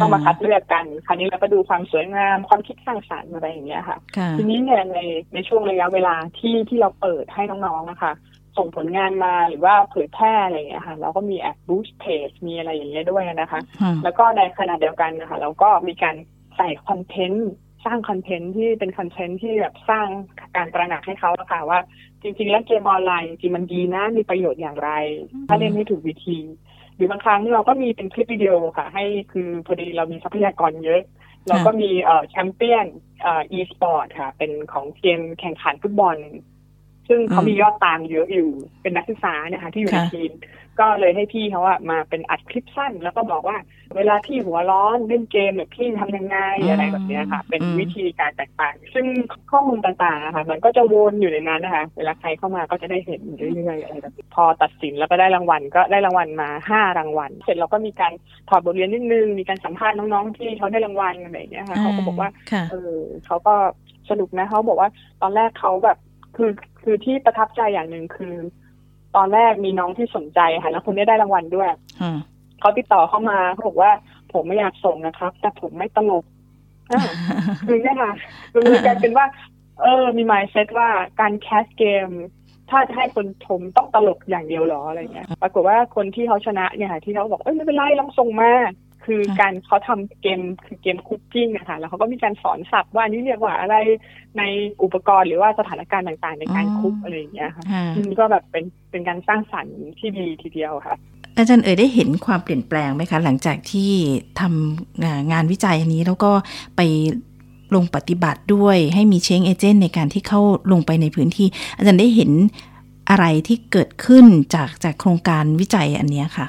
[0.00, 3.98] ต้องมาคัดเลือกกัน คราวนี้เราก็ดูความสวยงามความคิดสร้างสรรค์อะไรอย่างเงี้ยค่ะ
[4.38, 4.98] ทีนี้เนี่ยใน
[5.34, 8.12] ในช่วงระยะเวลาที่ที่เราเปิดให้น้องๆนะคะ
[8.56, 13.60] ส่งผลงานมาหรือว่าเผยแพร่อะไรอย่างเงี้ยค่ะ เราก็มีแอบ boost page มีอะไรอย่างเงี้ยด้วยนะคะ
[14.04, 16.14] แล้วก็ในขณะเดียวกันนะคะ เราก็มีการ
[16.56, 17.50] ใส่ content
[17.84, 20.06] สร้าง content ที่เป็น content ที่แบบสร้าง
[20.56, 21.80] การตระหนักให้เขาค่ะว่า
[22.22, 24.90] จริง ๆ แล้วเกมออนไลน์จริงมันดีนะมีประโยชน์อย่างไร
[25.48, 26.38] ถ้าเล่นให้ถูกวิธี
[26.96, 31.02] หรือบางครั้งเราก็มีเป็นคลิปวิดีโอค่ะ ให้คือพอดีเรามีทรัพยากรเยอะ
[31.48, 32.86] เราก็มีเอ่อแชมเปี้ยน
[33.22, 36.16] เอ่ออีสปอร์ตค่ะ เป็นของเกมแข่งขันฟุตบอล
[37.12, 38.50] ซึ่งเขามียอดตามเยอะอยู่
[38.82, 40.32] เป็นนักศึกษาเนี่ยค่ะที่อยู่ในทีม
[40.80, 43.56] ก็เลยให้พี่เขาอะมาเป็นอัดคลิปสั้น แล้วก็บอกว่า
[43.96, 49.06] เวลาที่หัวร้อนเล่นเกมแบบพี่ทำยังไงอะไรแบบนี้ค่ะ เป็นวิธีการแตกต่างซึ่ง
[49.50, 53.20] ข้อมูลต่างๆนะคะมันก็จะวนอยู่ในนั้นนะคะ เวลาใครเข้ามาก็จะได้เห็น
[53.54, 58.12] เรื่อยๆอะไรแบบพอตัดสินแล้วก็ได้รางวัล ก็ได้รางวัลมาห้ารางวัล เสร็จเราก็มีการ
[58.48, 62.30] ถอดบทเรียนนิดนึง มีการสัมภาษณ์น้องๆที่เขาได้รางวัลอะไรอย่างเงี้ยค่ะเขาก็บอกว่า
[62.70, 62.96] เออ
[63.26, 63.54] เขาก็
[64.10, 64.90] สนุกนะเขาบอกว่า
[65.22, 65.98] ตอนแรกเขาแบบ
[66.36, 66.50] คือ
[66.82, 68.34] คือที่ประทับใจอย่างหนึ่งคือ
[69.16, 71.68] ตอนแรกมีน้องที่สนใจค่ะแล้วคนนี้ได้รางวัลด้วย
[72.60, 73.90] เขาติดต่อเข้ามาเขาบอกว่า
[74.32, 76.24] ผมไม่อยากส่งนะครับ แต่ผมไม่ตลก
[77.66, 78.12] คือเนี่ยค่ะ
[78.52, 79.26] คือการเป็นว่า
[79.82, 80.88] เออ มีหมายเซตว่า
[81.20, 82.08] การแคสเกม
[82.70, 88.52] ถ้าจะให้คนชมต้องตลกอย่างเดียวหรออะไรเงี้ย ปรากฏว่าคนที่เขาชนะเนี่ยค่ะที่เขาบอกเออไม่เป็นไรลองส่งมา
[89.04, 93.76] คือการเขาทำเกมคือเกมคุกกิ้งนะคะแล้วเขาก็มีการสอนศัพท์ว่านี่เรียกว่าอะไร
[94.38, 94.42] ใน
[94.82, 100.96] อุปกรณ์หรือว่าสถานการณ์ต่างๆ ในการคุกอะไรอย่างเงี้ยค่ะนี่ก็แบบเป็นเป็นการสร้างสรรค์ที่ดีทีเดียวค่ะ
[101.36, 103.90] อาจารย์เอ๋ยได้เห็นความเปลี่ยนแปลงไหมคะ หลังจากที่
[104.40, 106.32] ทำงานวิจัยอันนี้แล้วก็
[106.76, 106.80] ไป
[107.74, 110.40] ลงปฏิบัติด้วยให้มีเชงเอเจนต์ในการที่เข้า
[110.72, 112.30] ลงไปในพื้นที่ อาจารย์ได้เห็น
[113.10, 116.46] อะไรที่เกิดขึ้นจากจากโครงการวิจัยอันนี้ค่ะ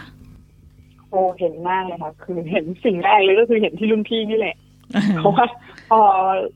[1.13, 4.55] โอ้เห็นมากเลยค่ะ คือเห็นสิ่งแรกเลยก็คือเห็นที่รุ่นพี่นี่แหละ
[5.17, 5.45] เพราะว่า
[5.89, 5.99] พอ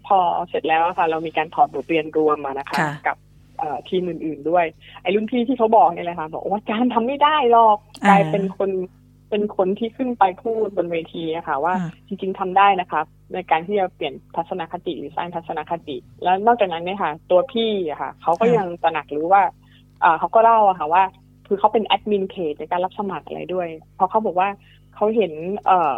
[0.07, 0.17] พอ
[0.49, 3.17] เสร็จแล้วค่ะ เรามีการถอดบทเรียนรวมมานะคะ กับ
[3.89, 4.65] ทีมอื่นๆด้วย
[5.01, 8.69] ไอ้รุ่นพี่ที่เขาบอกนี่แหละค่ะบอกว่าการทำไม่ได้หรอกกลายเป็นคน
[9.29, 11.73] เป็นคนที่ขึ้นไปพูดบนเวทีอะค่ะว่า
[12.07, 13.01] จริงๆทำได้นะคะ
[13.33, 19.43] ในการที่จะเปลี่ยนทัศนคติหรือสร้างทัศนคติ แล้วนอกจากนั้นเนี่ยค่ะ ตัวพี่อะค่ะเขาก็ยังตระหนักรู้ว่า
[20.03, 21.03] อ่าเขาก็เล่าอะค่ะว่า
[21.47, 24.49] คือเขาเป็นแอดมินเพจในการรับสมัครอะไรด้วยเพราะเขาบอกว่า
[24.95, 25.31] เขาเห็น
[25.65, 25.93] เอ่อ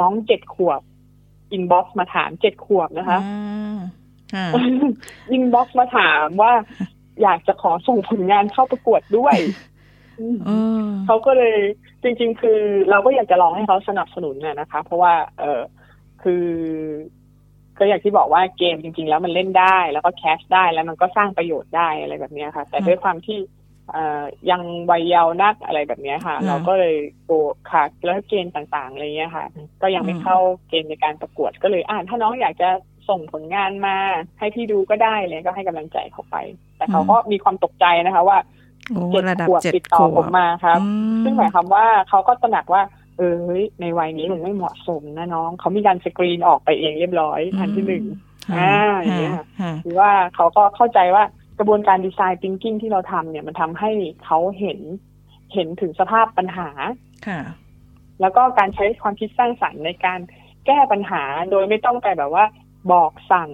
[0.00, 0.80] น้องเจ็ดขวบ
[1.52, 3.18] inbox มาถามเจ็ดขวบนะคะ
[5.32, 6.52] inbox มาถามว่า
[7.22, 9.36] อยากจะขอส่งผลงานเข้าประกวดด้วย
[11.06, 11.56] เขาก็เลย
[12.02, 12.58] จริง ๆ คือ
[12.90, 15.60] เราก็อยากจะลองให้เขาสนับสนุนน่ะนะคะ เพราะว่า เออ
[16.22, 16.46] คือ
[17.78, 23.38] ก็อย่างที่บอกว่าเกมจริง ๆ แล้วมันเล่นได้ แล้วก็ cast ได้แล้วมันก็สร้างประโยชน์ได้อะไรแบบนี้ค่ะ แต่ด้วยความที่
[24.50, 27.30] ยังวัยเยาว์นักอะไรแบบนี้ค่ะ เราก็เลยโก
[27.72, 29.46] ค่ะแล้วเกณฑ์ต่างๆอะไรเงี้ยค่ะ
[29.82, 32.68] ก็ยังไม่เข้าเกณฑ์ในการประกวดก็เลยอ่านถ้าน้องอยากจะ
[33.08, 33.96] ส่งผลงานมา
[34.38, 36.36] ให้พี่ดูก็ได้เลยก็ให้กำลังใจเขาไป
[36.76, 38.38] แต่เขาก็มีความตกใจนะคะว่า
[39.12, 40.78] เจ็ดขวบติดต่อผมมาครับ
[41.24, 42.82] ซึ่งหมายความว่าเขาก็ตระหนักว่า
[43.18, 48.04] เออเฮ้ยในวัยนี้มันไม่เหมาะสมนะน้อง เขามีการสกรีนออกไปเองเรียบร้อยอันที่หนึ่ง
[48.54, 49.38] อ่าอย่างเงี้ย
[49.84, 53.90] หรือว่าเขาก็เข้าใจว่าก ระบวนการดีไซน์ทิงกิ้งที่เราทำเนี่ยมันทำให้
[54.24, 54.78] เขาเห็น
[55.54, 56.68] เห็นถึงสภาพปัญหา
[57.26, 57.40] ค่ะ
[58.20, 60.20] แล้วก็การใช้ความคิดสร้างสรรค์ในการ
[60.66, 62.44] แก้ปัญหาโดยไม่ต้องไปแบบว่า
[62.92, 63.50] บอกสั่ง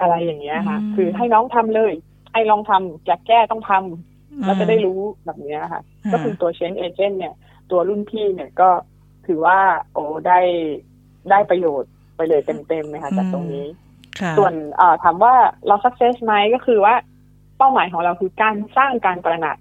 [0.00, 1.92] อะไรอย่างเงี้ยค่ะ คือให้น้องทำเลย
[2.32, 7.34] ไอ้ลองทำจะแก้ต้องทำเราจะได้รู้แบบนี้ค่ะ ก็คือตัวเชนเอเจนต์เนี่ย
[7.70, 8.70] ตัวรุ่นพี่เนี่ยก็
[9.26, 9.58] ถือว่า
[9.92, 10.40] โอ้ได้
[11.30, 13.66] ได้ประโยชน์ไปเลยเต็มๆเลยค่ะจากตรงนี้
[14.38, 14.52] ส่วน
[15.02, 15.34] ถามว่า
[15.66, 16.94] เราสักเซสไหมก็คือว่า
[17.58, 19.58] เป้าหมายของเราคือการสร้างการตระหนัก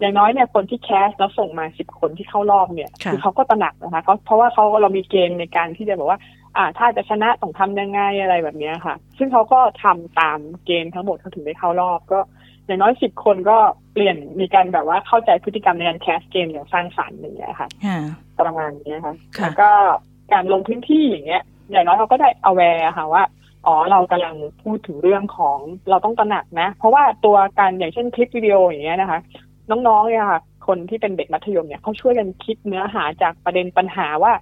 [0.00, 6.18] อย่างน้อยเนี่ยคนที่แคสแล้วส่งมาสิบคนที่เข้ารอบเนี่ยคือเขาก็ตระหนักนะคะเขาเพราะว่าเขาเรามีเกณฑ์ในการที่จะบอกว่า
[6.56, 12.20] อ่า ถ้าจะชนะต้องทำยังไงอะไรแบบนี้ค่ะ ซึ่งเขาก็ทำตามเกณฑ์ทั้งหมดเขาถึงได้เข้ารอบก็
[12.66, 13.58] อย่างน้อยสิบคนก็
[13.92, 17.68] เปลี่ยนมีการแบบว่าเข้าใจพฤติกรรมในการแคสเกมอย่างสร้างสรรค์อย่างเงี้ยค่ะ
[18.40, 19.68] ประมาณนี้ค่ะแล้วก็
[20.32, 23.22] การลงพื้นที่อย่างเงี้ยอย่างน้อยเขาก็ได้ aware ค่ะว่า
[23.66, 25.58] อ๋อเรากำลังพูดถึงเรื่องของ
[25.90, 29.20] เราต้องตระหนักนะ เพราะว่าตัวการอย่างเช่นคลิปวิดีโออย่างเงี้ยนะคะ
[29.70, 34.32] น้องๆเนี่ยค่ะคนที่เป็นเด็กมัธยมเนี่ยเขาช่วยกันคิดเนื้อหาจากประเด็นปัญหาว่า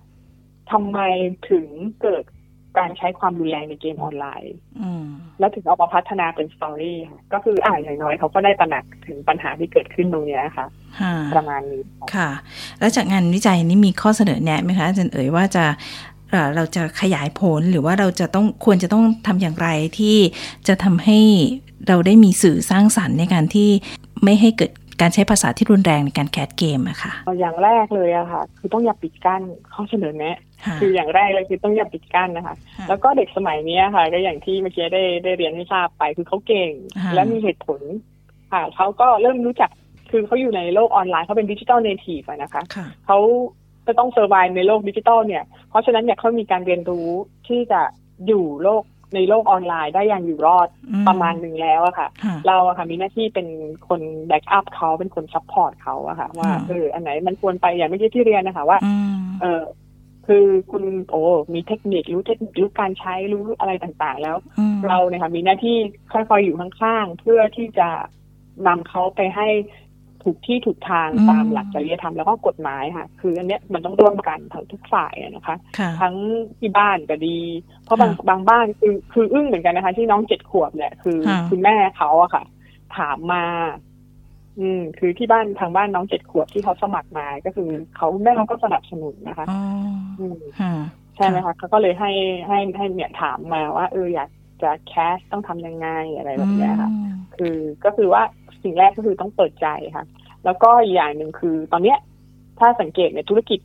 [0.70, 0.98] ทำไม
[1.50, 1.66] ถึง
[2.02, 2.24] เกิด
[2.78, 4.54] การใช้ความรุนแรงในเกมออนไลน์
[5.38, 6.98] แล้วถึงเอามาพัฒนาเป็นสตอรี่
[7.32, 10.66] ก็คืออ่านอย่างน้อยเขาก็ได้ตระหนักถึงปัญหาที่เกิดขึ้นตรงนี้ค่ะ
[11.34, 11.82] ประมาณนี้
[12.14, 12.30] ค่ะ
[12.78, 15.64] แล้วจากงานวิจัยนี้มีข้อเสนอแนะไหมคะอาจารย์เอ๋ยว่าจะ
[16.56, 20.16] เราจะขยายผลหรือว่าเราจะต้องควรจะต้องทำอย่างไรที่
[20.68, 21.18] จะทำให้
[21.88, 23.68] เราได้มีสื่อสร้างสรรค์ในการที่
[24.24, 29.42] ไม่ให้เกิดการใช้ภาษาที่รุนแรงในการแคสเกมอะค่ะ อย่างแรกเลยอะค่ะ คือต้องอย่าปิดกั้น
[29.74, 30.36] ข้อเสนอแนะ
[30.80, 32.54] คืออย่างแรกเลยคือต้องอย่าปิดกั้นนะคะ
[32.88, 36.70] แล้วก็เด็กสมัยนี้ค่ะ ก็อย่างที่เมื่อกี้ได้ได้เรียนให้ทราบไป คือเขาเก่ง
[37.14, 37.80] และมีเหตุผล
[38.52, 39.70] ค่ะเขาก็เริ่มรู้จัก
[40.10, 42.62] คือเขาอยู่ในโลกออนไลน์เขาเป็น digital native นะคะ
[43.06, 43.18] เขา
[43.88, 47.08] จะต้อง survive ในโลกดิจิทัลเนี่ย เพราะฉะนั้นเนี่ยเขามีการเรียนรู้
[47.48, 47.80] ที่จะ
[48.26, 48.82] อยู่โลก
[49.14, 50.68] ในโลกออนไลน์ได้อย่างอยู่รอด
[51.08, 52.08] ประมาณหนึ่งแล้วอะค่ะ
[52.46, 53.46] เราอะค่ะมีหน้าที่เป็น
[53.88, 58.78] คน backup เขาเป็นคน support เขาอะค่ะ ว่าเอออันไหนมันควรไปอย่างเมื่อกี้ที่เรียนนะคะว่า
[59.40, 59.62] เออ
[60.26, 61.22] คือคุณโอ้
[61.54, 64.36] มีเทคนิครู้เทคนิครู้การใช้รู้อะไรต่างๆ แล้ว
[64.88, 65.76] เราเนี่ยค่ะมีหน้าที่
[66.12, 67.88] ค่อยๆอยู่ข้างๆเพื่อที่จะ
[68.66, 69.48] นำเขาไปให้
[70.24, 75.56] ถูกที่ถูกทางตามหลักจริยธรรมแล้วก็กฎหมายค่ะ คืออันเนี้ยมันต้องร่วมกันทั้งทุกฝ่ายนะคะ
[76.00, 76.14] ทั้ง
[76.58, 77.38] ที่บ้านก็ดี
[77.84, 81.18] เพราะบางบางบ้านคือคืออึ้งเหมือนกันนะคะ ที่น้องเจ็ดขวบเนี่ยคือ
[81.50, 82.44] คุณแม่เขาอะค่ะ
[82.96, 83.44] ถามมา
[84.60, 89.46] อืม คือที่บ้านทางบ้านน้องเจ็ดขวบที่เขาสมัครมาก็คือเขาแม่เขาก็สนับสนุนนะคะ
[90.18, 90.38] อืม
[91.16, 92.10] ใช่ไหมคะเขาก็เลยให้
[92.46, 94.30] ให้ให้เนี่ยถามมาว่าเอออยาก
[94.62, 96.90] จะแคสต้องทำยังไงอะไรแบบนี้ค่ะ
[97.36, 98.22] คือก็คือว่า
[98.62, 99.66] สิ่งแรกก็คือต้องเปิดใจ
[99.96, 100.04] ค่ะ
[100.44, 101.98] แล้วก็อีกอย่างหนึ่งคือ ตอนเนี้ย
[102.58, 103.60] ถ้าสังเกตในธุรกิจ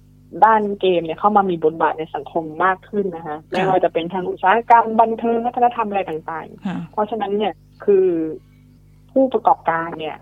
[0.46, 7.54] ด้านเกมเนี่ยเข้ามามีบทบาทในสังคมมากขึ้นนะคะไม่ว่าจะเป็นทางอุตสาหกรรมบันเทิงวัฒนธรรมอะไรต่างๆ เพราะฉะนั้นเนี่ย
[7.86, 8.08] คือ
[9.12, 10.18] ผู้ประกอบการเนี่ย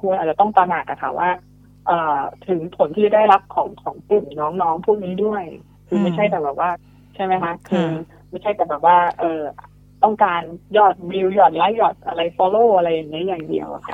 [0.00, 1.30] ควรอาจจะต้องตระหนักอะค่ะว่า
[2.48, 5.44] ถึงผลที่จะได้รับของของกลุ่มน้องๆพวกนี้ด้วย
[5.88, 6.70] คือไม่ใช่แต่แบบว่า
[7.14, 7.88] ใช่ไหมคะคือ
[8.30, 9.42] ไม่ใช่แต่แบบว่า เออ
[10.04, 10.42] ต้องการ
[10.76, 13.92] ยอดวิวยอดไลค์ยอดอะไรฟอลโล่อะไรอย่างนี้อย่างเดียวค่ะ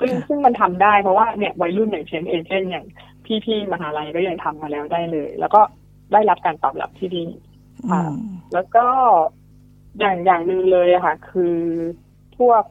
[0.00, 2.86] ซึ่งซึ่งมันทำได้เพราะว่าเนี่ยวัยรุ่นอย่างเช่นเอเจนต์อย่าง
[3.44, 5.60] พี่ๆมหาลัยก็ยังทำมาแล้วได้เลย แล้วก็
[6.12, 7.24] ได้รับการตอบรับที่ดี
[7.90, 8.02] ค่ะ
[8.54, 8.86] แล้วก็
[9.98, 11.56] อย่างอย่างหนึ่งเลยอะค่ะ คือ
[12.38, 12.62] พวก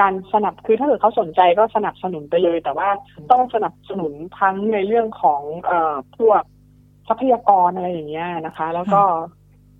[0.00, 2.88] การสนับคือถ้าเกิดเขาสนใจก็สนับสนุนไปเลย แต่ว่า
[3.30, 6.42] ต้องสนับสนุนทั้งในเรื่องของเอ่อพวก
[7.08, 9.02] ทรัพยากรอะไรอย่างเงี้ยนะคะ แล้วก็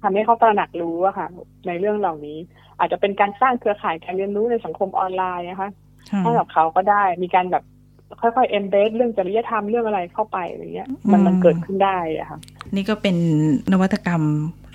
[0.03, 1.29] ทำให้เขาตระหนักรู้อะค่ะ
[1.67, 2.39] ในเรื่องเหล่านี้
[2.79, 5.71] อาจจะเป็นการสร้างเครือข่ายการเรียนรู้ในสังคมออนไลน์นะคะ
[6.23, 7.65] ให้กับเขาก็ได้มีการแบบ
[8.21, 12.39] ค่อยๆเอ็มเบสเรื่องจริยธรรมเรื่องอะไรเข้าไปอะไรเงี้ย มันมันเกิดขึ้นได้อะค่ะ
[12.75, 13.17] นี่ก็เป็น
[13.73, 14.23] นวัตกรรม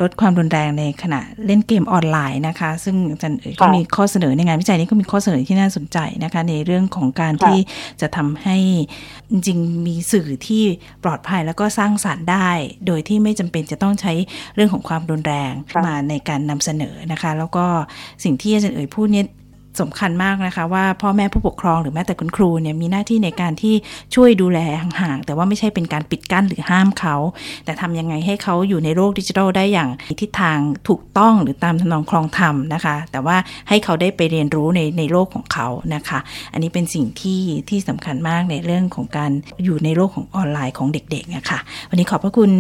[0.01, 7.59] ลดความรุนแรงในขณะเล่นเกมออนไลน์นะคะ ซึ่งอาจารย์เอ๋ยก็มีข้อเสนอในงานวิจัยนี้ก็มีข้อเสนอที่น่าสนใจนะคะ ในเรื่องของการที่
[8.01, 8.57] จะทำให้
[9.31, 10.63] จริงมีสื่อที่
[11.03, 12.49] ปลอดภัยแล้วก็สร้างสารรค์ได้
[12.87, 14.13] โดยที่ไม่จำเป็นจะต้องใช้
[14.55, 15.51] เรื่องของความรุนแรง
[15.85, 17.65] มาในการนำเสนอนะคะ แล้วก็
[18.23, 19.27] สิ่งที่อาจารย์เอ๋ยพูดเนี่ย
[19.81, 23.75] สำคัญมากนะคะ ว่าพ่อแม่ผู้ปกครองหรือแม้แต่คุณครูเนี่ยมีหน้าที่ในการที่
[24.15, 27.15] ช่วยดูแลห่างๆแต่ว่าไม่ใช่เป็นการปิดกั้นหรือห้ามเขา
[27.65, 29.89] แต่ทำยังไงให้เขาอยู่ในโลกดิจิทัลได้อย่าง
[30.21, 30.57] ทิศทาง
[30.89, 33.37] ถูกต้องหรือตามทนองคลองธรรมนะคะ แต่ว่า
[33.69, 36.19] ให้เขาได้ไปเรียนรู้ในในโลกของเขานะคะ
[36.53, 39.31] อันนี้เป็นสิ่งที่ที่สำคัญมากในเรื่องของการ
[39.63, 41.59] อยู่ในโลกของออนไลน์ของเด็กๆนะคะ
[41.89, 42.51] วันนี้ขอบพระคุณ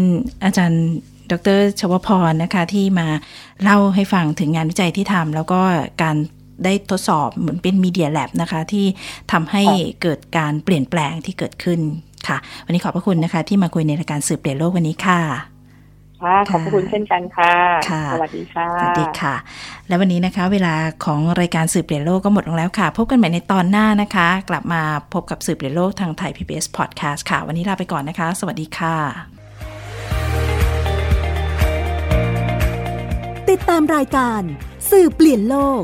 [0.43, 0.85] อาจารย์
[1.31, 3.07] ดรชวพรนะคะที่มา
[3.63, 5.61] เล่าให้ฟังถึงงานวิจัยที่ทำแล้วก็
[6.03, 6.17] การ
[6.63, 8.85] ได้ทดสอบเหมือนเป็นมีเดียแลบนะคะ ที่
[9.31, 9.63] ทำให้
[10.01, 11.79] เกิดการเปลี่ยนแปลงที่เกิดขึ้น
[12.27, 15.21] ค่ะ วันนี้ขอบพระคุณนะคะ ที่มาคุยในรายการสืบเปลี่ยนโลกวันนี้ค่ะ
[16.21, 17.53] ค่ะขอบคุณเช่นกันค่ะ
[18.13, 19.35] สวัสดีค่ะ สวัสดีค่ะ
[19.87, 24.81] และวันนี้นะคะ เวลาของรายการสืบเปลี่ยนโลกก็หมดลงแล้วค่ะ พบกันใหม่ในตอนหน้านะคะ กลับมา
[25.13, 28.95] พบกับสืบเปลี่ยนโลกทางไทย PBS Podcast ค่ะ วันนี้ลาไปก่อนนะคะ สวัสดีค่ะ
[33.49, 34.41] ติดตามรายการ
[34.91, 35.83] สืบเปลี่ยนโลก